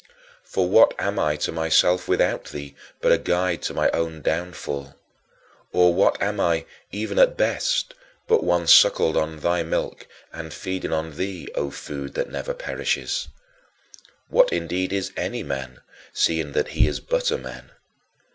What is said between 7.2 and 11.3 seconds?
the best, but one suckled on thy milk and feeding on